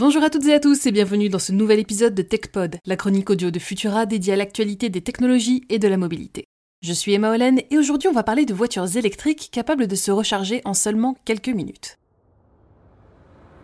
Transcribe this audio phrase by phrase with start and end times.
[0.00, 2.96] Bonjour à toutes et à tous et bienvenue dans ce nouvel épisode de TechPod, la
[2.96, 6.46] chronique audio de Futura dédiée à l'actualité des technologies et de la mobilité.
[6.80, 10.10] Je suis Emma Hollen et aujourd'hui on va parler de voitures électriques capables de se
[10.10, 11.98] recharger en seulement quelques minutes.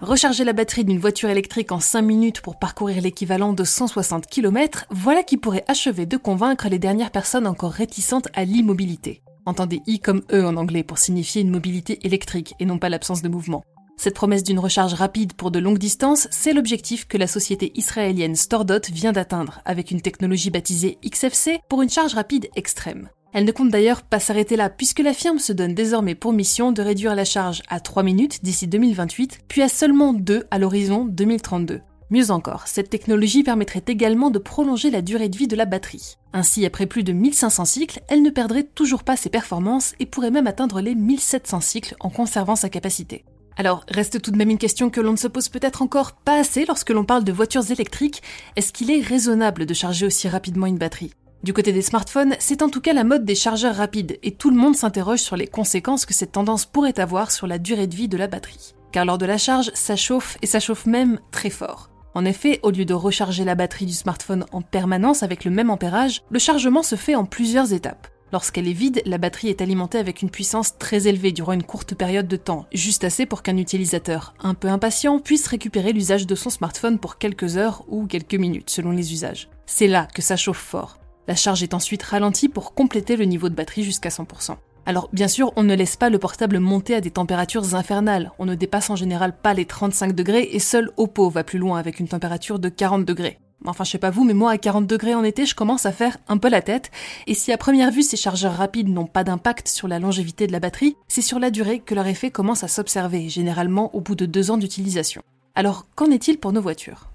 [0.00, 4.86] Recharger la batterie d'une voiture électrique en 5 minutes pour parcourir l'équivalent de 160 km,
[4.90, 9.22] voilà qui pourrait achever de convaincre les dernières personnes encore réticentes à l'immobilité.
[9.46, 13.22] Entendez I comme E en anglais pour signifier une mobilité électrique et non pas l'absence
[13.22, 13.62] de mouvement.
[13.96, 18.36] Cette promesse d'une recharge rapide pour de longues distances, c'est l'objectif que la société israélienne
[18.36, 23.08] StoreDot vient d'atteindre avec une technologie baptisée XFC pour une charge rapide extrême.
[23.32, 26.70] Elle ne compte d'ailleurs pas s'arrêter là puisque la firme se donne désormais pour mission
[26.70, 31.04] de réduire la charge à 3 minutes d'ici 2028, puis à seulement 2 à l'horizon
[31.04, 31.80] 2032.
[32.10, 36.16] Mieux encore, cette technologie permettrait également de prolonger la durée de vie de la batterie.
[36.32, 40.30] Ainsi, après plus de 1500 cycles, elle ne perdrait toujours pas ses performances et pourrait
[40.30, 43.24] même atteindre les 1700 cycles en conservant sa capacité.
[43.56, 46.40] Alors, reste tout de même une question que l'on ne se pose peut-être encore pas
[46.40, 48.22] assez lorsque l'on parle de voitures électriques.
[48.56, 51.12] Est-ce qu'il est raisonnable de charger aussi rapidement une batterie?
[51.44, 54.50] Du côté des smartphones, c'est en tout cas la mode des chargeurs rapides et tout
[54.50, 57.94] le monde s'interroge sur les conséquences que cette tendance pourrait avoir sur la durée de
[57.94, 58.74] vie de la batterie.
[58.92, 61.90] Car lors de la charge, ça chauffe et ça chauffe même très fort.
[62.14, 65.68] En effet, au lieu de recharger la batterie du smartphone en permanence avec le même
[65.68, 68.08] ampérage, le chargement se fait en plusieurs étapes.
[68.34, 71.94] Lorsqu'elle est vide, la batterie est alimentée avec une puissance très élevée durant une courte
[71.94, 76.34] période de temps, juste assez pour qu'un utilisateur un peu impatient puisse récupérer l'usage de
[76.34, 79.48] son smartphone pour quelques heures ou quelques minutes selon les usages.
[79.66, 80.98] C'est là que ça chauffe fort.
[81.28, 84.56] La charge est ensuite ralentie pour compléter le niveau de batterie jusqu'à 100%.
[84.84, 88.46] Alors bien sûr, on ne laisse pas le portable monter à des températures infernales, on
[88.46, 92.00] ne dépasse en général pas les 35 degrés et seul Oppo va plus loin avec
[92.00, 93.38] une température de 40 degrés.
[93.66, 95.92] Enfin, je sais pas vous, mais moi, à 40 degrés en été, je commence à
[95.92, 96.90] faire un peu la tête.
[97.26, 100.52] Et si à première vue, ces chargeurs rapides n'ont pas d'impact sur la longévité de
[100.52, 104.14] la batterie, c'est sur la durée que leur effet commence à s'observer, généralement au bout
[104.16, 105.22] de deux ans d'utilisation.
[105.54, 107.08] Alors, qu'en est-il pour nos voitures?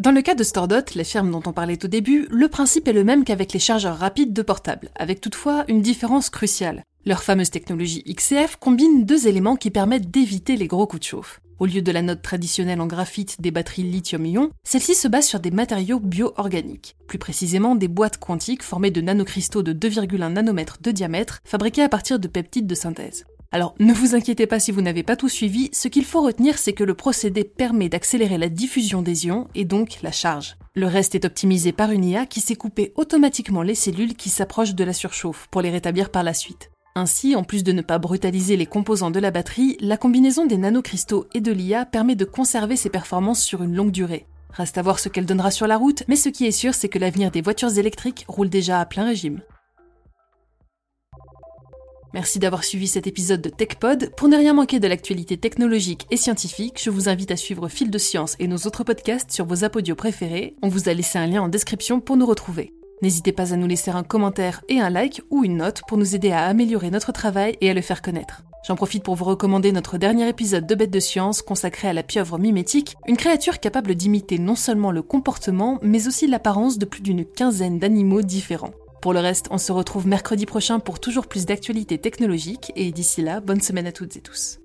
[0.00, 2.92] Dans le cas de StoreDot, la firme dont on parlait au début, le principe est
[2.92, 6.82] le même qu'avec les chargeurs rapides de portable, avec toutefois une différence cruciale.
[7.04, 11.41] Leur fameuse technologie XCF combine deux éléments qui permettent d'éviter les gros coups de chauffe.
[11.58, 15.40] Au lieu de la note traditionnelle en graphite des batteries lithium-ion, celle-ci se base sur
[15.40, 20.90] des matériaux bio-organiques, plus précisément des boîtes quantiques formées de nanocristaux de 2,1 nanomètres de
[20.90, 23.24] diamètre, fabriqués à partir de peptides de synthèse.
[23.52, 26.56] Alors ne vous inquiétez pas si vous n'avez pas tout suivi, ce qu'il faut retenir
[26.56, 30.56] c'est que le procédé permet d'accélérer la diffusion des ions et donc la charge.
[30.74, 34.74] Le reste est optimisé par une IA qui sait couper automatiquement les cellules qui s'approchent
[34.74, 36.70] de la surchauffe pour les rétablir par la suite.
[36.94, 40.58] Ainsi, en plus de ne pas brutaliser les composants de la batterie, la combinaison des
[40.58, 44.26] nanocristaux et de l'IA permet de conserver ses performances sur une longue durée.
[44.50, 46.90] Reste à voir ce qu'elle donnera sur la route, mais ce qui est sûr, c'est
[46.90, 49.40] que l'avenir des voitures électriques roule déjà à plein régime.
[52.12, 54.14] Merci d'avoir suivi cet épisode de TechPod.
[54.14, 57.90] Pour ne rien manquer de l'actualité technologique et scientifique, je vous invite à suivre Fil
[57.90, 60.56] de Science et nos autres podcasts sur vos apodios préférés.
[60.60, 62.74] On vous a laissé un lien en description pour nous retrouver.
[63.02, 66.14] N'hésitez pas à nous laisser un commentaire et un like ou une note pour nous
[66.14, 68.44] aider à améliorer notre travail et à le faire connaître.
[68.64, 72.04] J'en profite pour vous recommander notre dernier épisode de Bête de Science consacré à la
[72.04, 77.02] pieuvre mimétique, une créature capable d'imiter non seulement le comportement, mais aussi l'apparence de plus
[77.02, 78.72] d'une quinzaine d'animaux différents.
[79.00, 83.20] Pour le reste, on se retrouve mercredi prochain pour toujours plus d'actualités technologiques, et d'ici
[83.20, 84.61] là, bonne semaine à toutes et tous.